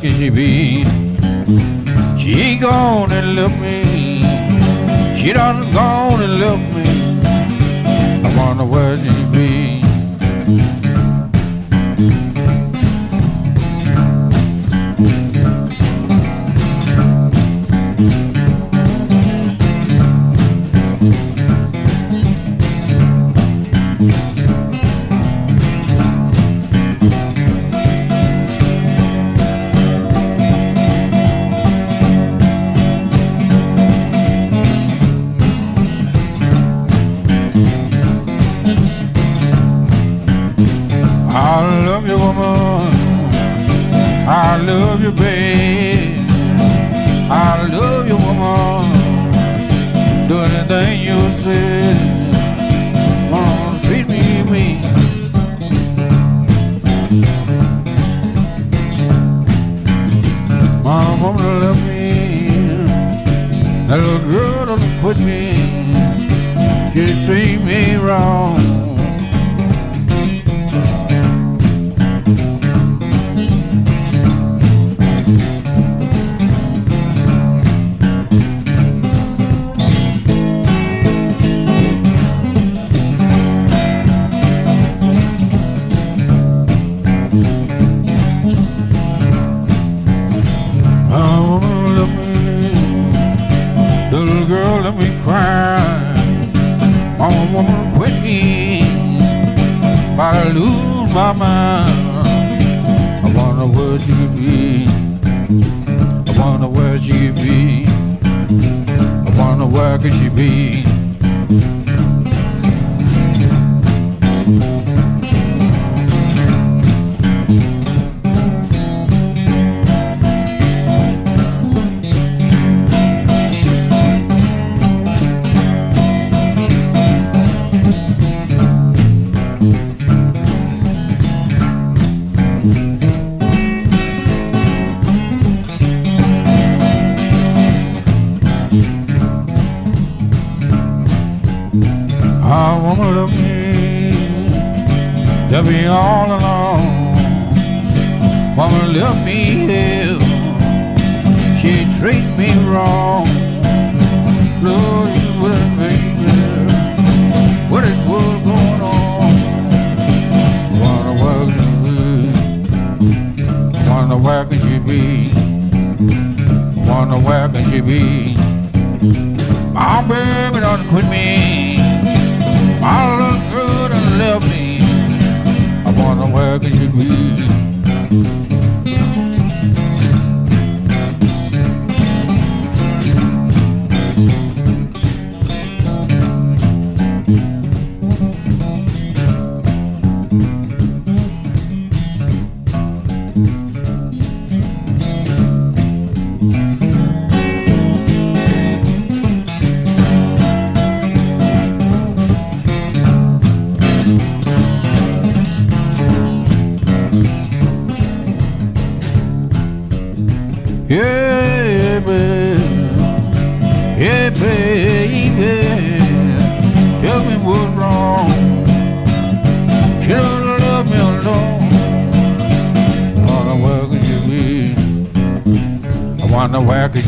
[0.00, 0.84] can she be.
[2.18, 4.22] She gone and left me.
[5.16, 6.88] She done gone and left me.
[8.24, 9.27] I wonder where she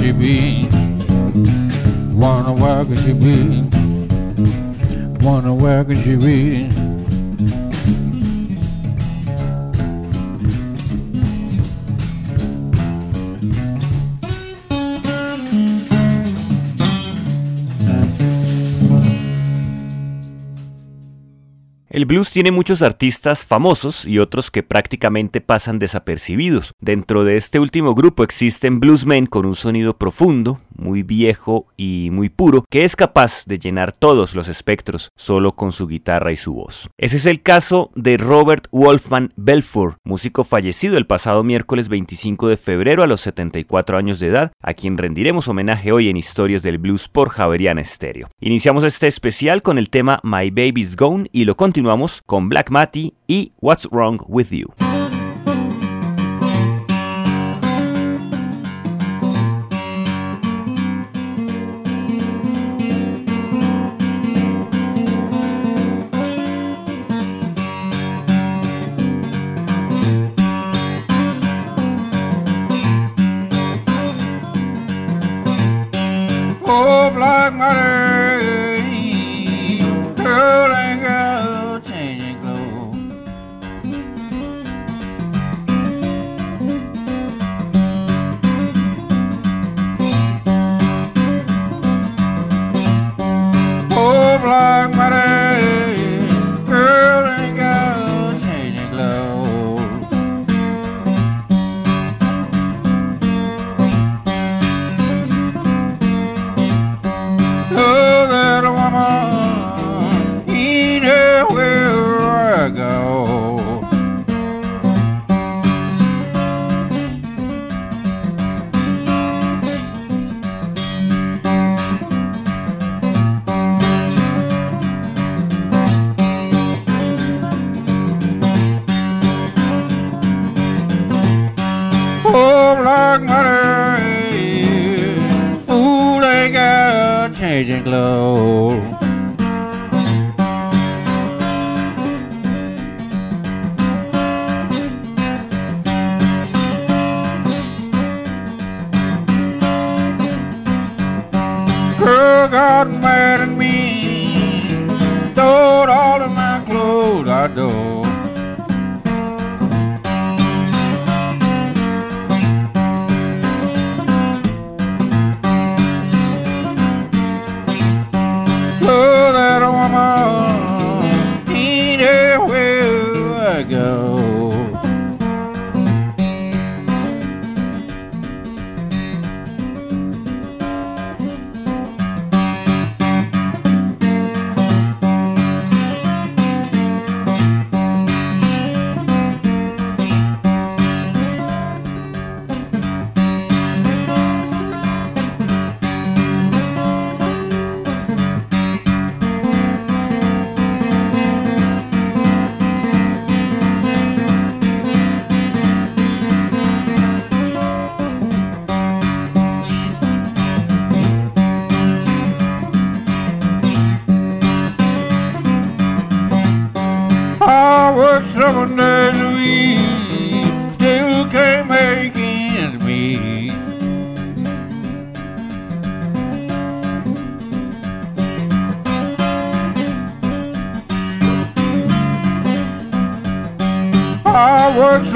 [0.00, 0.68] could she be?
[2.14, 3.62] Wonder where could she be?
[5.22, 6.89] Wonder where could she be?
[22.00, 26.72] El blues tiene muchos artistas famosos y otros que prácticamente pasan desapercibidos.
[26.80, 32.30] Dentro de este último grupo existen bluesmen con un sonido profundo, muy viejo y muy
[32.30, 36.54] puro, que es capaz de llenar todos los espectros solo con su guitarra y su
[36.54, 36.88] voz.
[36.96, 42.56] Ese es el caso de Robert Wolfman Belfour, músico fallecido el pasado miércoles 25 de
[42.56, 46.78] febrero a los 74 años de edad, a quien rendiremos homenaje hoy en Historias del
[46.78, 48.30] Blues por Javeriana Stereo.
[48.40, 52.70] Iniciamos este especial con el tema My Baby's Gone y lo continuamos continuamos con Black
[52.70, 54.68] Mattie y What's Wrong With You.
[76.64, 78.09] Oh, Black Mattie.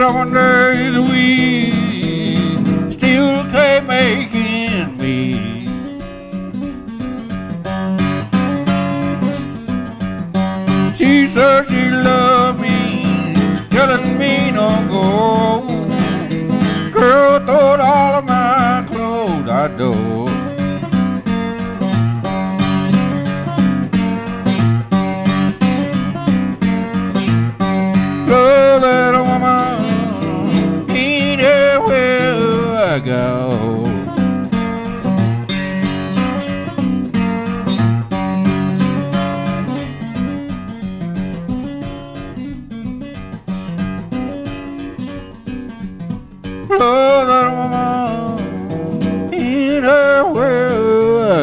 [0.04, 1.00] Seven days a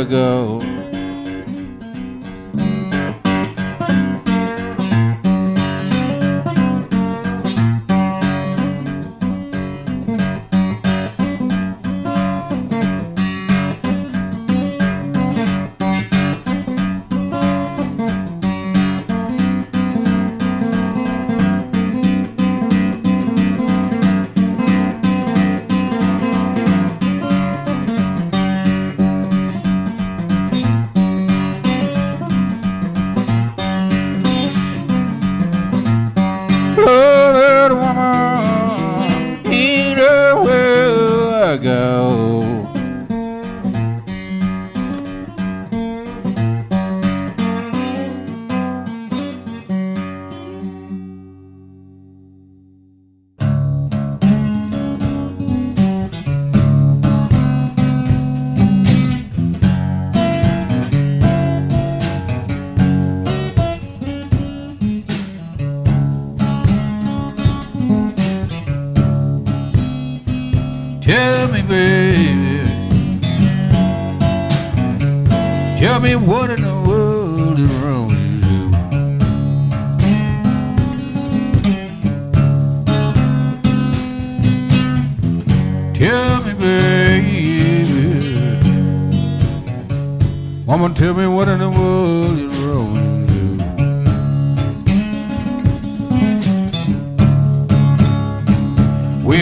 [0.02, 0.61] anywhere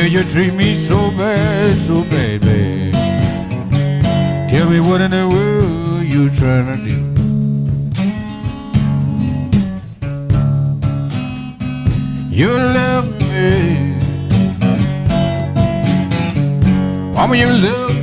[0.10, 2.94] you treat me so bad, so bad, bad?
[4.50, 6.98] Tell me what in the world you trying to do.
[12.36, 13.96] You love me.
[17.14, 17.99] Mama, you love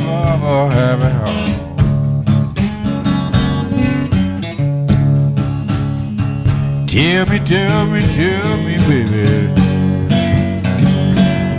[0.00, 1.54] broke happy home.
[6.86, 9.52] Tell me, tell me, tell me, baby.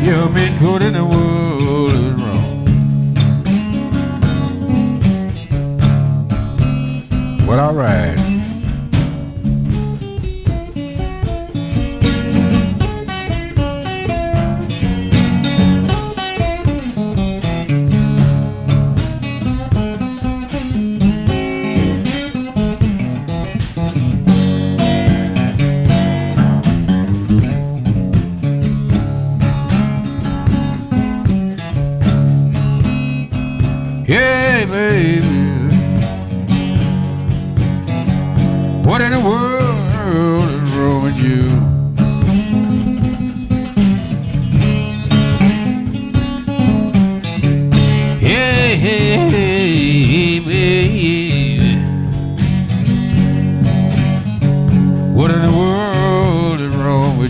[0.03, 2.65] Tell me what in the world is wrong.
[7.47, 8.24] Well, all right.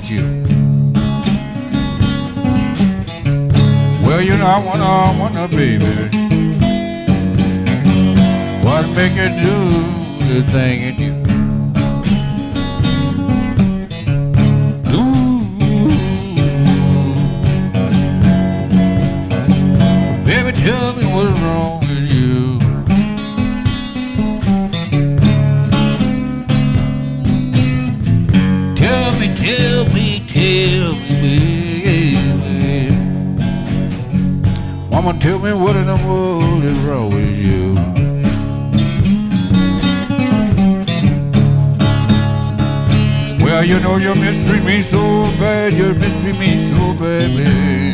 [0.06, 0.26] With you?
[4.06, 5.86] Well, you know I wanna, wanna, baby.
[8.64, 9.58] What make you do
[10.28, 11.12] the thing you do?
[14.92, 15.04] do.
[20.26, 21.85] Baby, tell me what's wrong
[29.46, 31.22] Tell me, tell me,
[31.84, 32.90] baby.
[34.90, 37.76] Mama, tell me what in the world is wrong with you.
[43.46, 44.98] Well, you know you mistreat me so
[45.38, 47.92] bad, you mistreat me so bad, baby.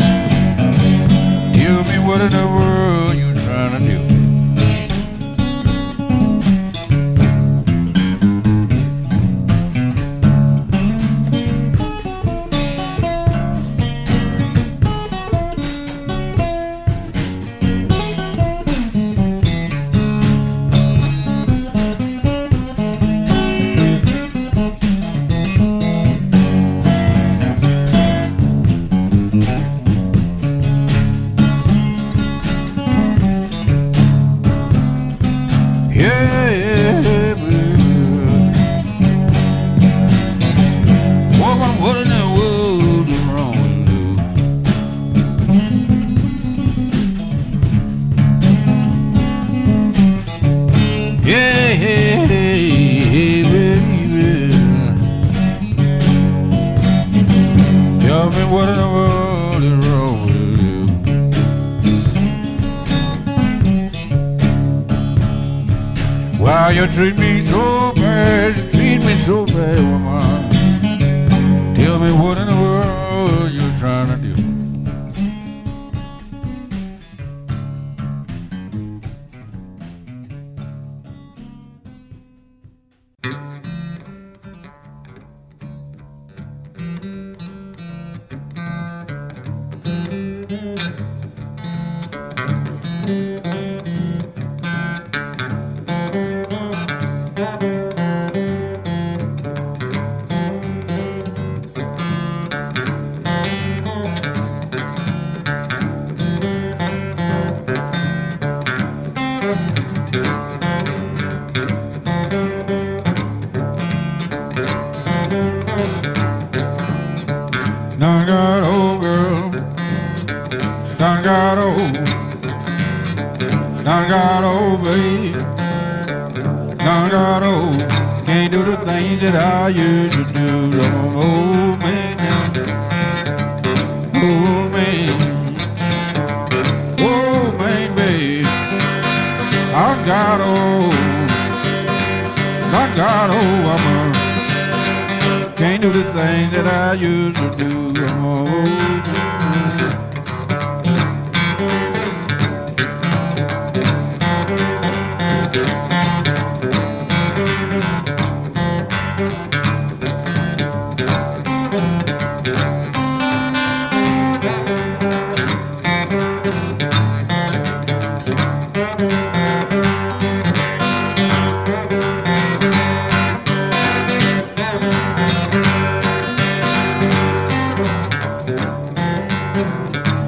[1.59, 3.30] Tell me what in the world you
[66.51, 70.49] Why you treat me so bad, you treat me so bad, woman.
[71.75, 72.40] Tell me what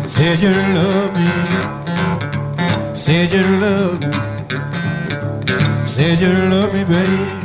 [0.07, 1.27] Said you love me.
[2.95, 4.11] Said you love me.
[5.85, 7.42] Said you love me, baby.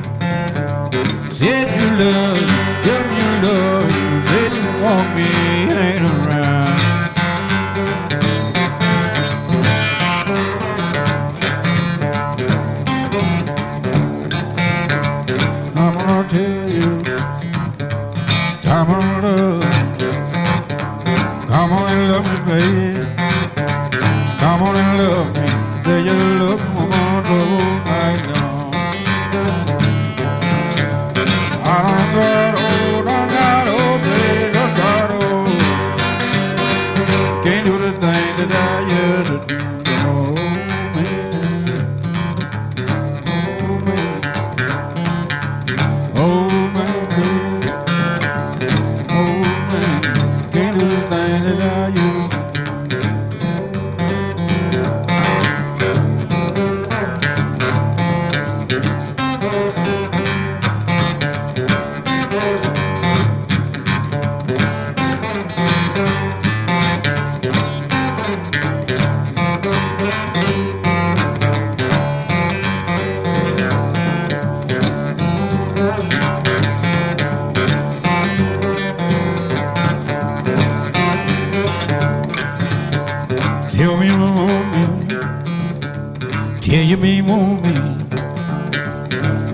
[86.69, 87.73] Tell you me want me.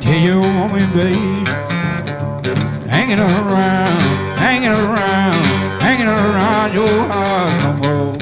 [0.00, 1.46] Tell you want me, babe.
[2.88, 4.00] Hanging around,
[4.36, 5.44] hanging around,
[5.80, 8.16] hanging around your house no more.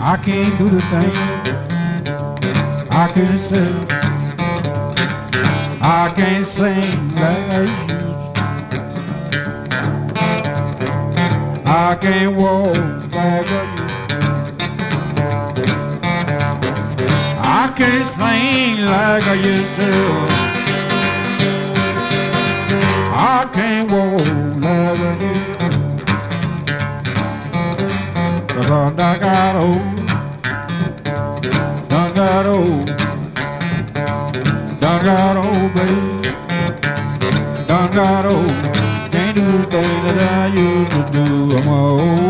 [0.00, 1.16] I can't do the thing.
[2.88, 3.86] I can't sing.
[5.82, 8.42] I can't sing like I used to.
[11.66, 12.76] I can't walk
[13.12, 13.85] like I used to.
[17.58, 19.90] I can't sing like I used to.
[23.14, 24.26] I can't walk
[24.62, 25.68] like I used to.
[28.52, 29.96] Cause I done got old.
[31.88, 32.86] Done got old.
[34.80, 36.28] Done got old, baby.
[37.66, 38.54] Done got old.
[39.12, 41.56] Can't do the thing that I used to do.
[41.56, 42.25] I'm old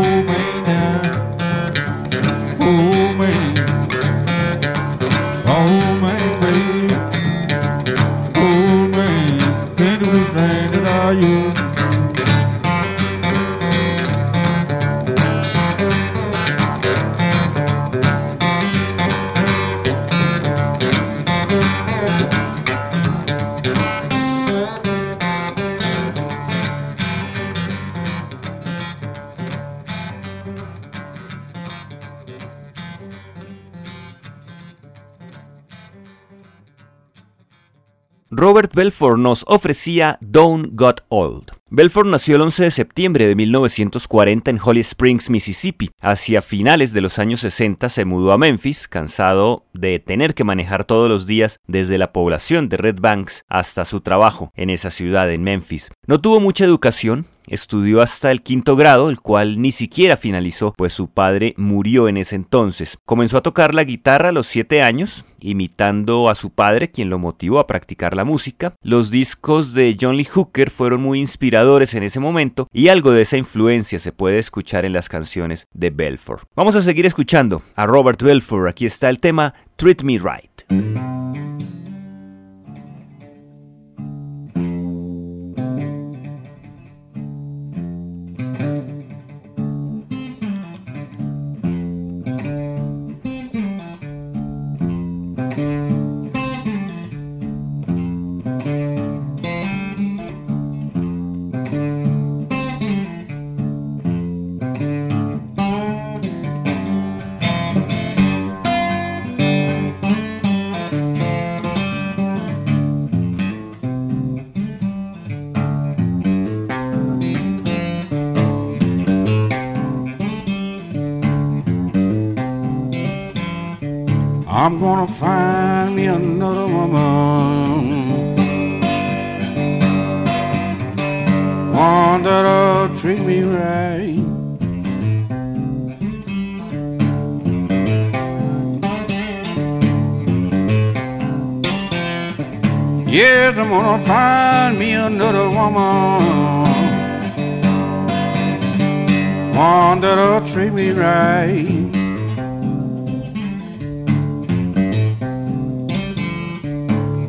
[38.66, 41.52] Robert Belfort nos ofrecía Don't Got Old.
[41.68, 45.90] Belfort nació el 11 de septiembre de 1940 en Holly Springs, Mississippi.
[46.00, 50.85] Hacia finales de los años 60 se mudó a Memphis, cansado de tener que manejar
[50.85, 55.31] todos los días desde la población de Red Banks hasta su trabajo en esa ciudad
[55.31, 55.90] en Memphis.
[56.07, 60.92] No tuvo mucha educación, Estudió hasta el quinto grado, el cual ni siquiera finalizó, pues
[60.92, 62.98] su padre murió en ese entonces.
[63.04, 67.18] Comenzó a tocar la guitarra a los siete años, imitando a su padre, quien lo
[67.18, 68.74] motivó a practicar la música.
[68.82, 73.22] Los discos de John Lee Hooker fueron muy inspiradores en ese momento, y algo de
[73.22, 76.48] esa influencia se puede escuchar en las canciones de Belfort.
[76.54, 78.68] Vamos a seguir escuchando a Robert Belfort.
[78.68, 81.15] Aquí está el tema Treat Me Right.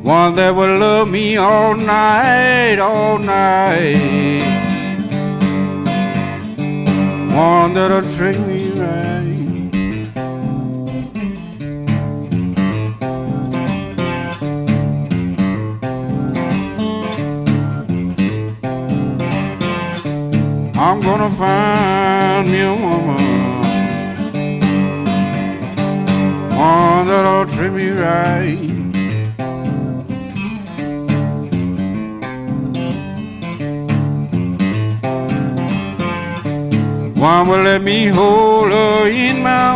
[0.07, 4.41] One that will love me all night, all night.
[7.35, 9.27] One that'll treat me right.
[20.77, 23.25] I'm gonna find me a woman.
[26.55, 28.56] One that'll treat me right.
[37.27, 39.71] Will let me hold her in my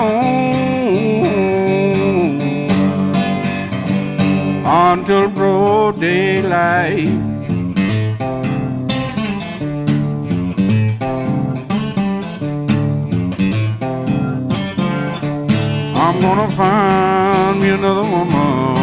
[4.92, 7.10] until broad daylight.
[16.04, 18.76] I'm gonna find me another woman.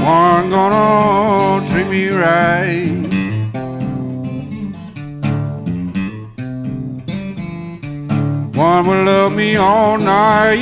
[0.00, 2.75] One gonna treat me right.
[8.56, 10.56] One will love me all night.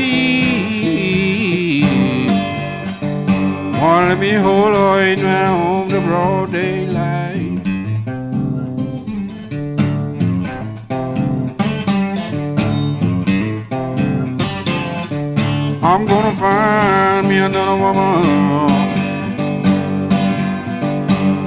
[3.80, 7.61] One let me hold her in my home to broad daylight.
[15.85, 18.24] I'm gonna find me another woman.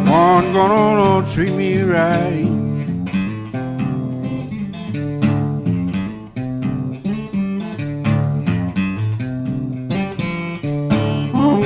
[0.10, 2.37] One gonna treat me right.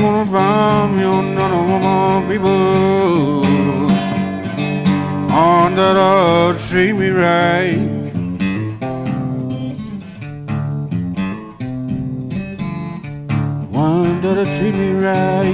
[0.04, 3.46] I'm gonna find me another woman, people.
[5.32, 7.78] On that'll treat me right.
[13.70, 15.54] One that'll treat me right.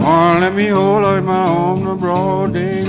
[0.00, 2.81] One let me hold in my arms the broad daylight.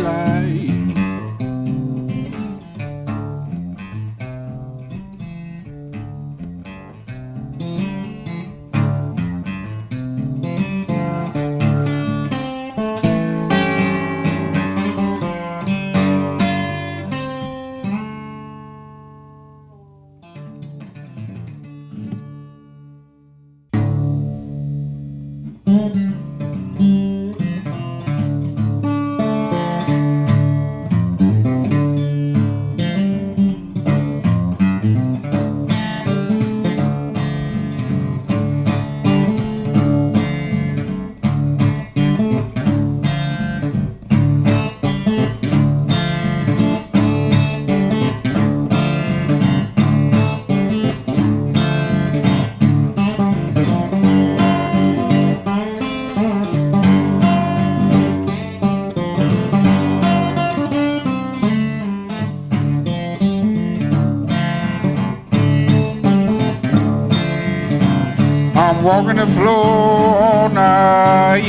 [68.83, 71.43] Walking the floor all night.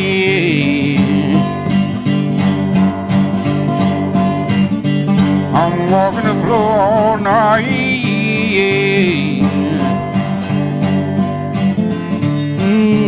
[5.53, 7.65] I'm walking the floor all night.
[12.61, 13.05] Mm.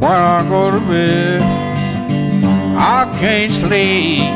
[0.00, 1.69] When I go to bed,
[3.20, 4.32] can't sleep.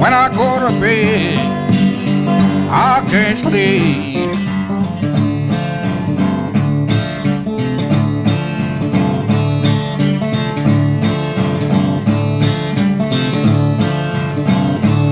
[0.00, 1.38] When I go to bed,
[2.68, 4.30] I can't sleep.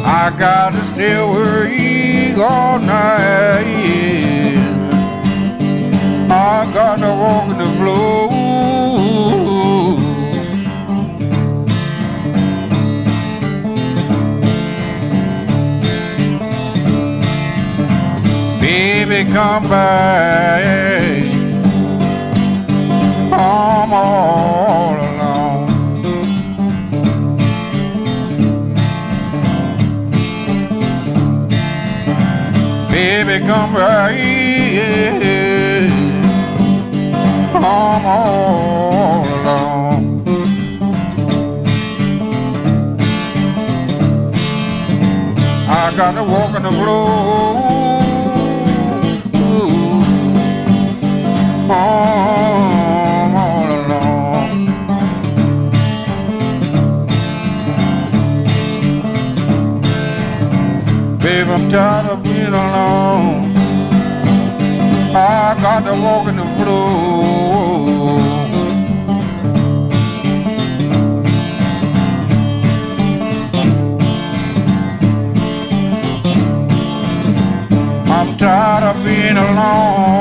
[0.05, 3.61] I gotta stay awake all night.
[6.33, 8.40] I gotta walk the floor.
[19.11, 20.63] Baby, come back.
[23.33, 25.67] I'm all alone.
[32.89, 33.73] Baby, come
[34.15, 35.91] here.
[37.53, 40.23] I'm all alone.
[45.69, 46.71] I got to walk in the
[51.73, 54.67] I'm all alone.
[61.19, 63.55] Baby, I'm tired of being alone.
[65.15, 68.21] I got to walk in the floor.
[78.13, 80.20] I'm tired of being alone.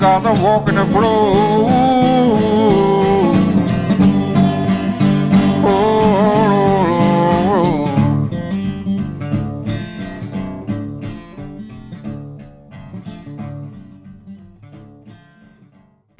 [0.00, 1.95] Got to walk in the floor.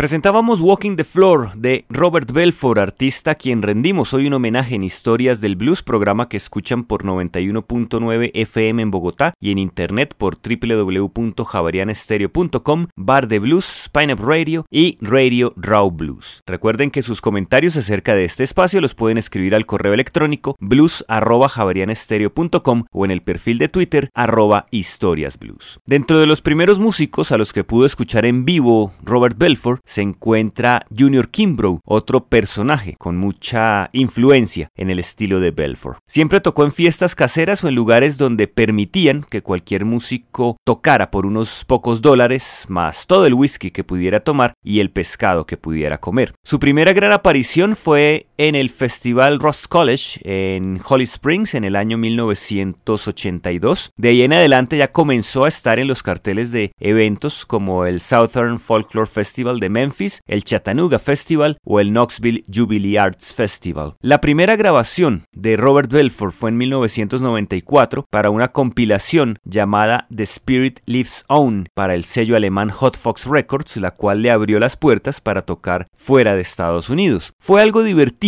[0.06, 4.84] Presentábamos Walking the Floor de Robert Belfort, artista a quien rendimos hoy un homenaje en
[4.84, 10.36] Historias del Blues, programa que escuchan por 91.9 FM en Bogotá y en internet por
[10.36, 16.40] www.javarianestereo.com, Bar de Blues, Pineapple Radio y Radio Raw Blues.
[16.46, 22.84] Recuerden que sus comentarios acerca de este espacio los pueden escribir al correo electrónico blues.javarianestereo.com
[22.92, 25.80] o en el perfil de Twitter arroba historiasblues.
[25.84, 30.02] Dentro de los primeros músicos a los que pudo escuchar en vivo Robert Belfort, se
[30.02, 36.00] encuentra Junior Kimbrough, otro personaje con mucha influencia en el estilo de Belfort.
[36.06, 41.24] Siempre tocó en fiestas caseras o en lugares donde permitían que cualquier músico tocara por
[41.24, 45.96] unos pocos dólares, más todo el whisky que pudiera tomar y el pescado que pudiera
[45.96, 46.34] comer.
[46.44, 51.76] Su primera gran aparición fue en el Festival Ross College en Holly Springs en el
[51.76, 53.92] año 1982.
[53.96, 58.00] De ahí en adelante ya comenzó a estar en los carteles de eventos como el
[58.00, 63.94] Southern Folklore Festival de Memphis, el Chattanooga Festival o el Knoxville Jubilee Arts Festival.
[64.00, 70.80] La primera grabación de Robert Belfort fue en 1994 para una compilación llamada The Spirit
[70.86, 75.20] Lives On para el sello alemán Hot Fox Records, la cual le abrió las puertas
[75.20, 77.32] para tocar fuera de Estados Unidos.
[77.38, 78.25] Fue algo divertido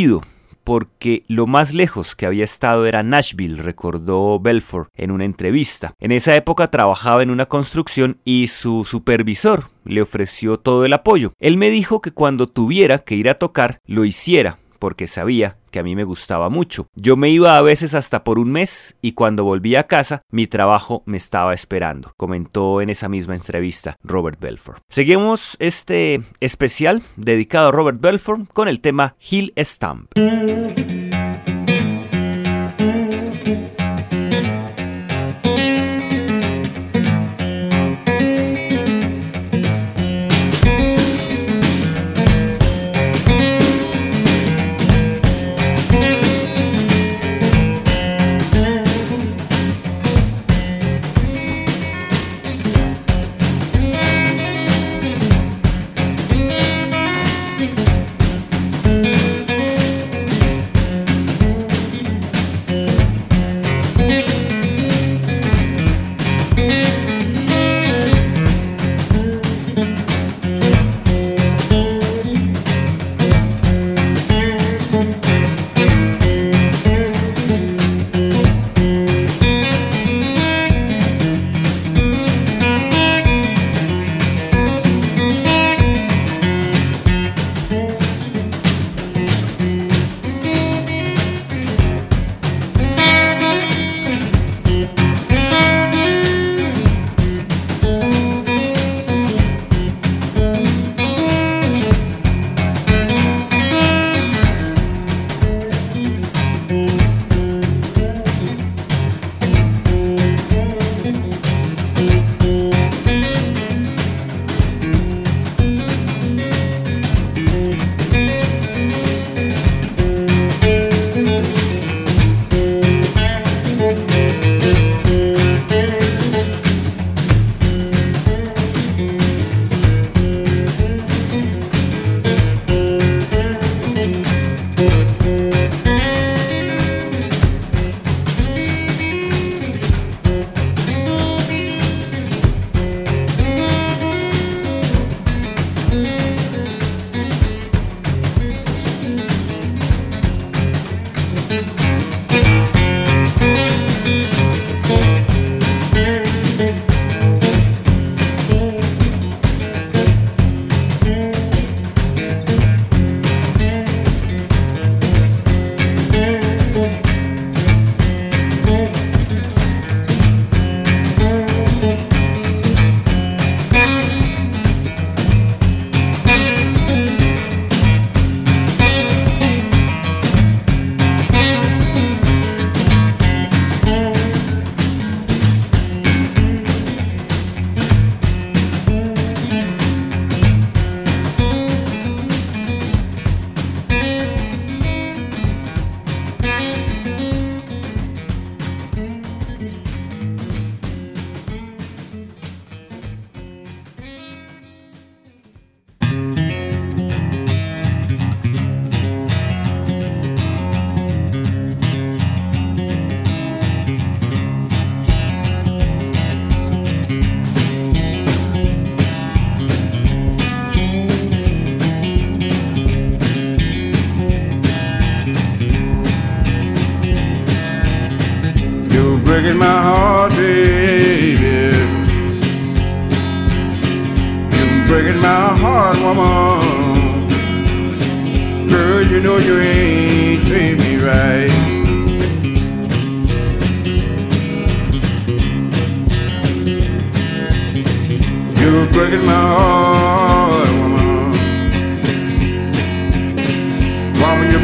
[0.65, 5.95] porque lo más lejos que había estado era Nashville, recordó Belfort en una entrevista.
[5.99, 11.33] En esa época trabajaba en una construcción y su supervisor le ofreció todo el apoyo.
[11.41, 15.79] Él me dijo que cuando tuviera que ir a tocar, lo hiciera, porque sabía que
[15.79, 16.87] a mí me gustaba mucho.
[16.95, 20.47] Yo me iba a veces hasta por un mes y cuando volví a casa mi
[20.47, 24.83] trabajo me estaba esperando, comentó en esa misma entrevista Robert Belfort.
[24.89, 30.13] Seguimos este especial dedicado a Robert Belfort con el tema Hill Stamp.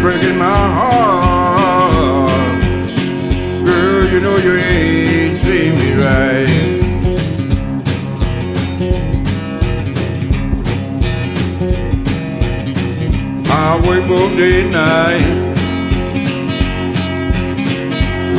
[0.05, 0.45] Breaking my
[0.79, 2.29] heart.
[3.65, 6.49] Girl, you know you ain't treat me right.
[13.49, 15.25] I work both day and night.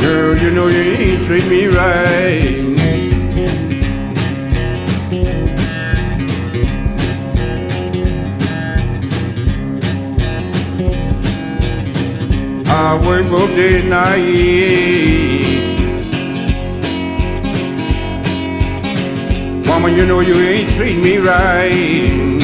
[0.00, 2.65] Girl, you know you ain't treat me right.
[12.68, 14.76] I work both day and night.
[19.68, 22.35] Woman, you know you ain't treat me right.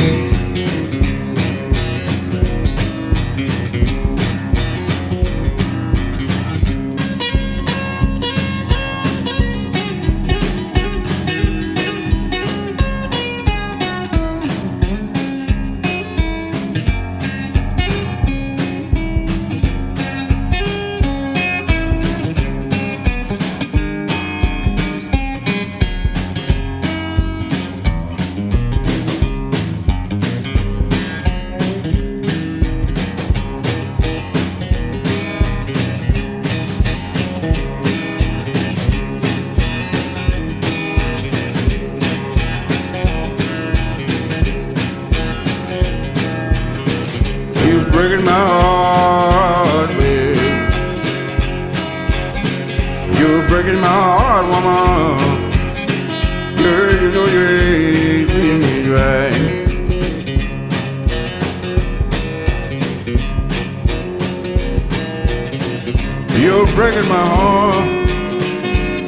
[66.35, 67.89] You're breaking my heart,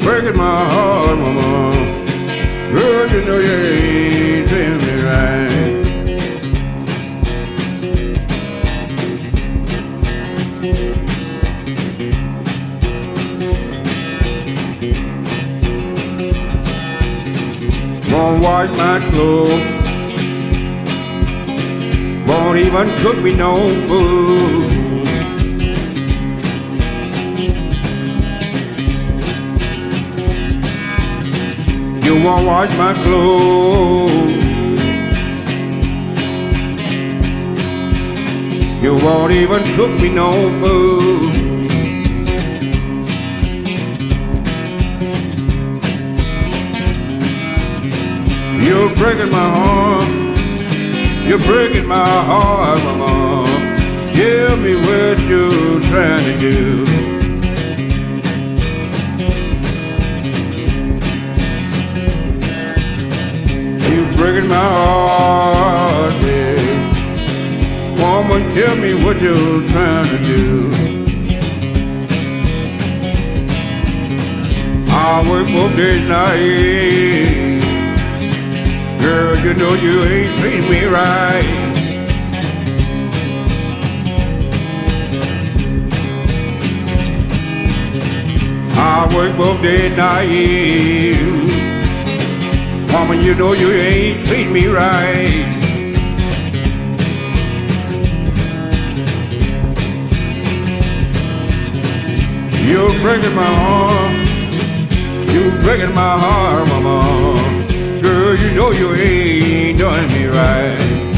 [0.03, 2.05] breaking my heart, woman.
[2.75, 5.51] Girl, you know you ain't treating me right.
[18.12, 19.64] Won't wash my clothes.
[22.29, 23.55] Won't even cook me no
[23.89, 24.74] food.
[32.15, 34.12] You won't wash my clothes.
[38.81, 41.35] You won't even cook me no food.
[48.62, 50.09] You're breaking my heart.
[51.27, 53.45] You're breaking my heart, mama.
[54.15, 56.93] Tell me what you're trying to do.
[64.17, 66.59] Breaking my heart, babe.
[67.99, 70.71] Woman, tell me what you're trying to do.
[74.89, 77.45] I work both day and night.
[79.01, 81.65] Girl, you know you ain't treating me right.
[88.77, 91.43] I work both day and night.
[92.95, 95.45] Woman, you know you ain't treating me right.
[102.62, 104.14] You're breaking my heart.
[105.28, 108.01] You're breaking my heart, mama.
[108.01, 111.14] Girl, you know you ain't doing me right.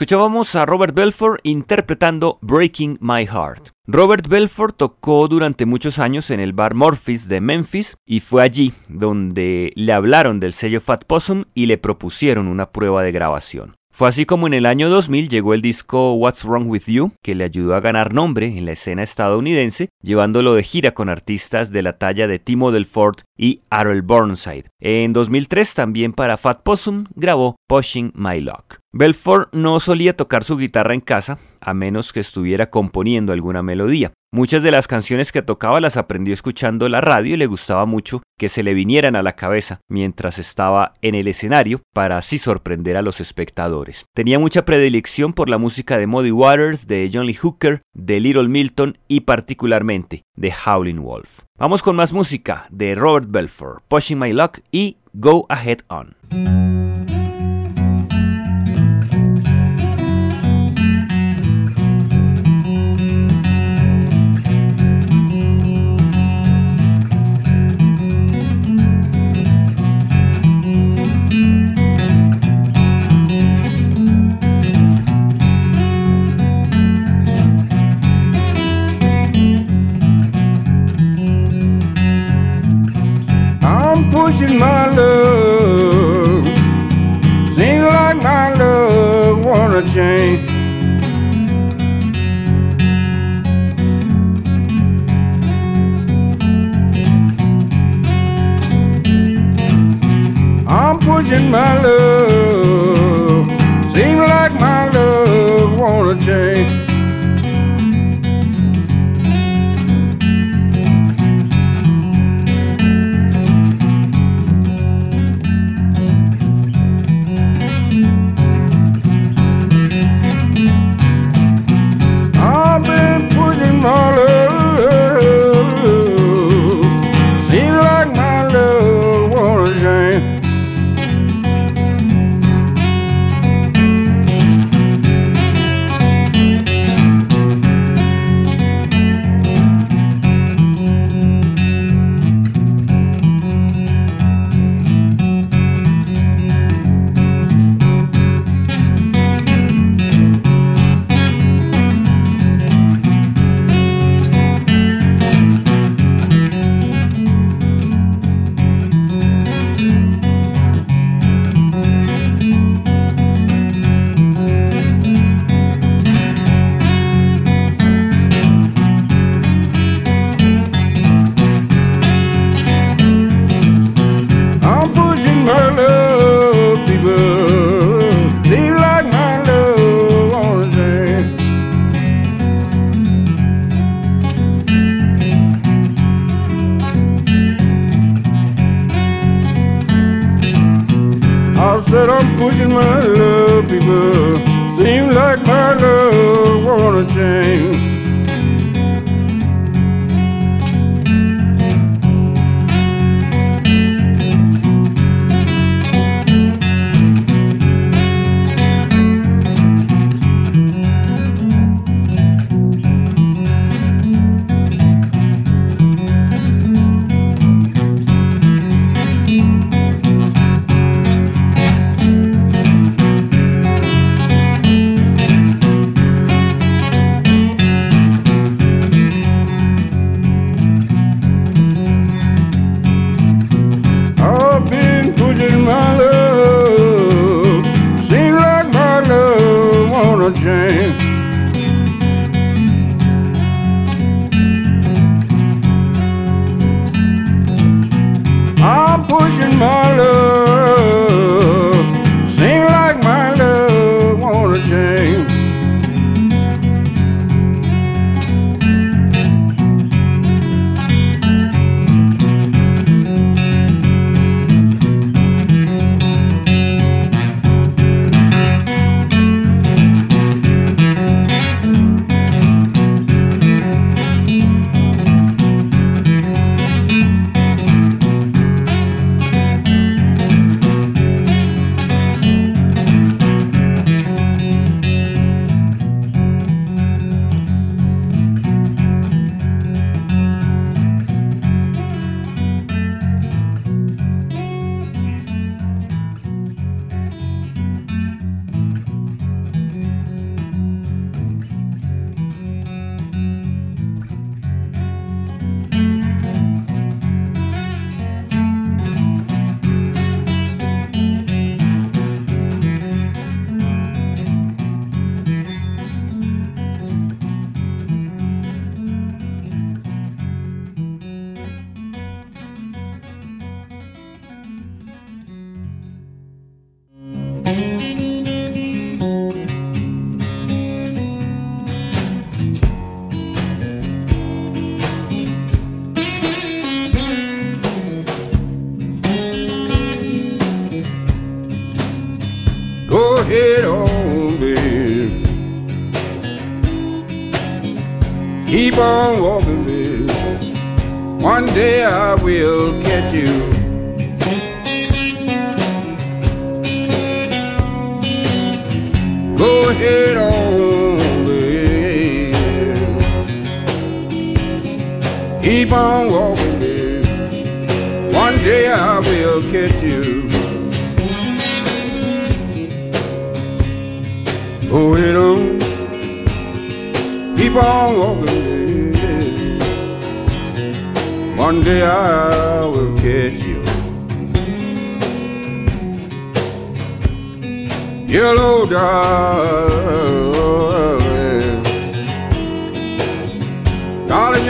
[0.00, 3.72] Escuchábamos a Robert Belfort interpretando Breaking My Heart.
[3.86, 8.72] Robert Belfort tocó durante muchos años en el bar Morpheus de Memphis y fue allí
[8.88, 13.76] donde le hablaron del sello Fat Possum y le propusieron una prueba de grabación.
[13.92, 17.34] Fue así como en el año 2000 llegó el disco What's Wrong With You, que
[17.34, 21.82] le ayudó a ganar nombre en la escena estadounidense, llevándolo de gira con artistas de
[21.82, 24.70] la talla de Timo Delfort y Harold Burnside.
[24.80, 28.78] En 2003 también para Fat Possum grabó Pushing My Luck.
[28.92, 34.12] Belfort no solía tocar su guitarra en casa, a menos que estuviera componiendo alguna melodía.
[34.32, 38.22] Muchas de las canciones que tocaba las aprendió escuchando la radio y le gustaba mucho
[38.36, 42.96] que se le vinieran a la cabeza mientras estaba en el escenario para así sorprender
[42.96, 44.06] a los espectadores.
[44.14, 48.48] Tenía mucha predilección por la música de Muddy Waters, de John Lee Hooker, de Little
[48.48, 51.42] Milton y particularmente de Howling Wolf.
[51.58, 56.79] Vamos con más música de Robert Belfort, Pushing My Luck y Go Ahead On.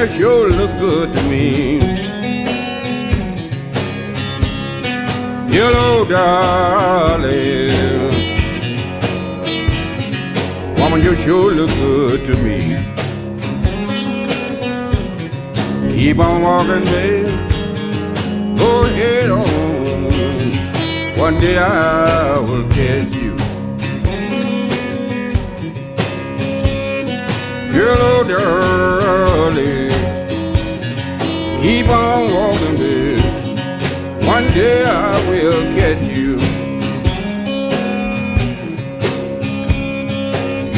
[0.00, 1.78] You sure look good to me.
[5.54, 7.74] Yellow darling.
[10.78, 12.78] Woman, you sure look good to me.
[15.92, 17.26] Keep on walking, babe.
[18.56, 19.44] Go ahead on.
[21.18, 23.36] One day I will catch you.
[27.70, 29.79] Hello, darling.
[31.62, 33.20] Keep on walking, babe.
[34.26, 36.38] One day I will catch you.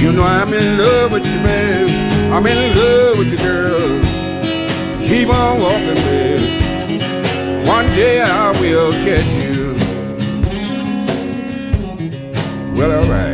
[0.03, 2.33] You know I'm in love with you, man.
[2.33, 4.03] I'm in love with you, girl.
[5.07, 7.67] Keep on walking, babe.
[7.69, 9.77] One day I will catch you.
[12.77, 13.32] Well, alright.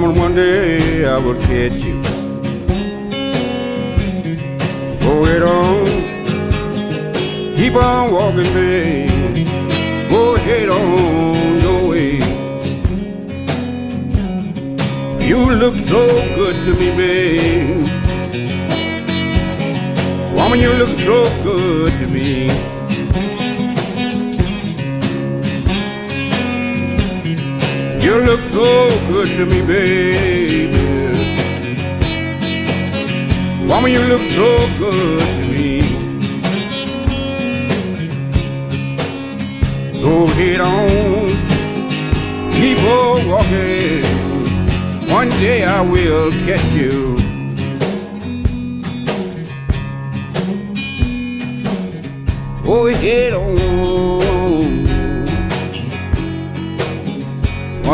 [0.00, 2.00] Woman, one day I will catch you.
[5.00, 5.84] Go ahead on.
[7.56, 9.48] Keep on walking, babe.
[10.08, 12.12] Go ahead on your way.
[15.26, 17.82] You look so good to me, babe.
[20.36, 22.46] Woman, you look so good to me.
[28.00, 30.78] You look so good to me, baby.
[33.66, 35.80] Woman, you look so good to me.
[40.00, 41.30] Go ahead on,
[42.52, 44.04] keep on walking.
[45.10, 47.07] One day I will catch you.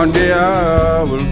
[0.05, 1.24] One day I will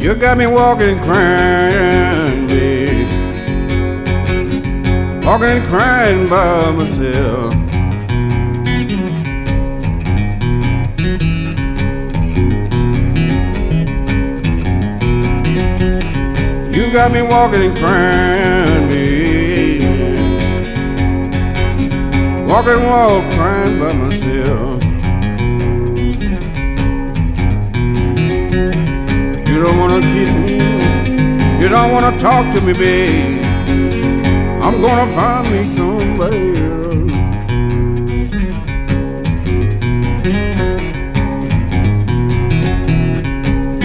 [0.00, 2.00] You got me walking crying.
[5.22, 7.54] Walking crying by myself.
[16.74, 19.82] You got me walking and crying, babe.
[22.48, 24.09] Walking, walk, crying by myself.
[30.02, 31.60] You don't wanna.
[31.60, 33.44] You don't wanna talk to me, babe.
[34.62, 36.52] I'm gonna find me somebody.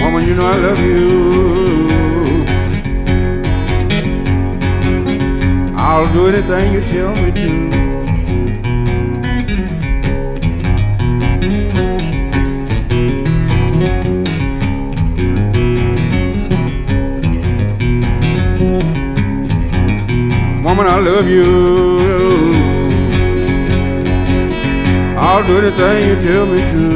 [0.00, 1.06] Woman, you know I love you.
[5.76, 7.75] I'll do anything you tell me to.
[20.76, 22.52] Woman, I love you.
[25.16, 26.86] I'll do anything you tell me to.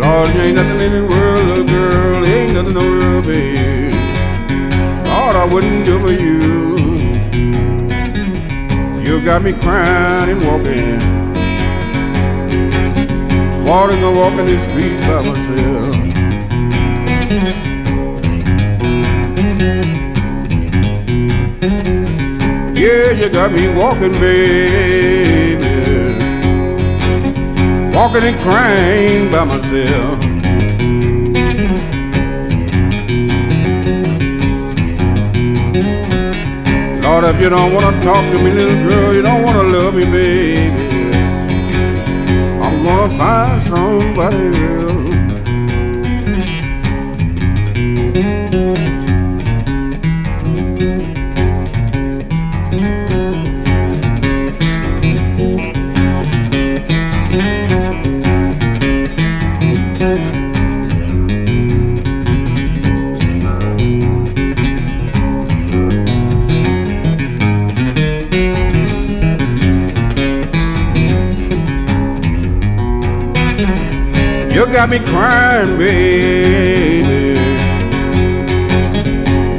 [0.00, 3.92] Lord, there ain't nothing in the world, little girl, ain't nothing in the world, babe.
[5.08, 6.76] Lord, I wouldn't do for you.
[9.04, 11.00] You got me crying and walking,
[13.64, 15.89] walking and walking the street by myself.
[22.80, 25.62] Yeah, you got me walking, baby.
[27.94, 30.18] Walking and crying by myself.
[37.04, 39.78] Lord, if you don't want to talk to me, little girl, you don't want to
[39.78, 40.82] love me, baby.
[42.64, 44.99] I'm gonna find somebody else.
[74.80, 77.38] Got me crying, baby.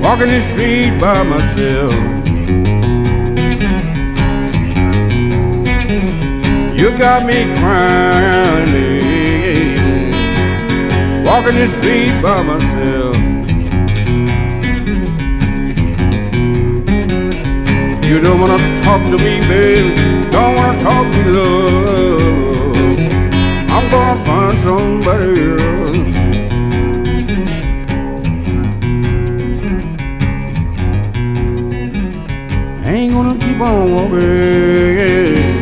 [0.01, 1.93] Walking the street by myself.
[6.75, 10.17] You got me crying, baby.
[11.23, 13.15] Walking the street by myself.
[18.03, 19.93] You don't wanna talk to me, baby.
[20.31, 21.91] Don't wanna talk to love.
[23.73, 24.10] I'm gonna
[24.61, 25.97] somebody else.
[32.85, 35.57] Ain't gonna keep on walking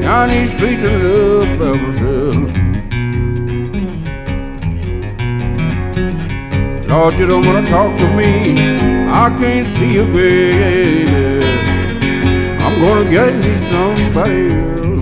[0.00, 2.34] down these streets of love by myself.
[6.88, 8.30] Lord, you don't wanna talk to me.
[9.22, 11.44] I can't see you, baby.
[12.64, 14.93] I'm gonna get me somebody else.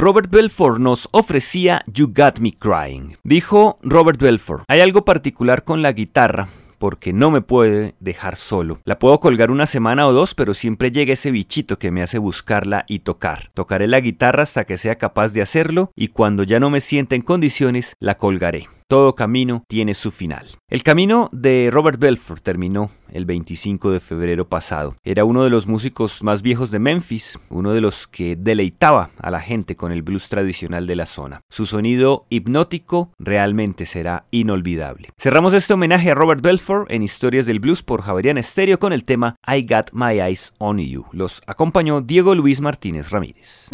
[0.00, 3.16] Robert Belfort nos ofrecía You Got Me Crying.
[3.24, 6.46] Dijo Robert Belfort, hay algo particular con la guitarra
[6.78, 8.78] porque no me puede dejar solo.
[8.84, 12.18] La puedo colgar una semana o dos, pero siempre llega ese bichito que me hace
[12.18, 13.50] buscarla y tocar.
[13.54, 17.16] Tocaré la guitarra hasta que sea capaz de hacerlo y cuando ya no me sienta
[17.16, 18.68] en condiciones, la colgaré.
[18.90, 20.48] Todo camino tiene su final.
[20.70, 24.96] El camino de Robert Belfort terminó el 25 de febrero pasado.
[25.04, 29.30] Era uno de los músicos más viejos de Memphis, uno de los que deleitaba a
[29.30, 31.42] la gente con el blues tradicional de la zona.
[31.50, 35.10] Su sonido hipnótico realmente será inolvidable.
[35.18, 39.04] Cerramos este homenaje a Robert Belfort en Historias del Blues por Javerian Stereo con el
[39.04, 41.04] tema I Got My Eyes on You.
[41.12, 43.68] Los acompañó Diego Luis Martínez Ramírez.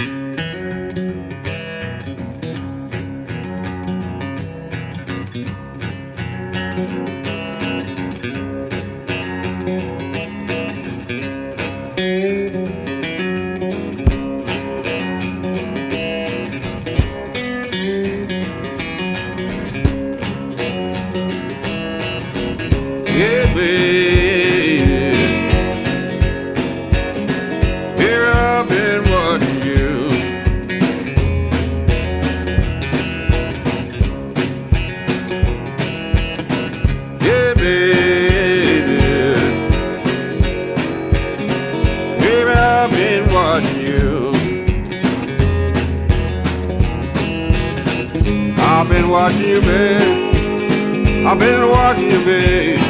[49.14, 51.24] Watching you, baby.
[51.24, 52.80] I've been watching you, babe.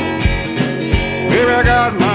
[1.29, 2.14] Baby, I got my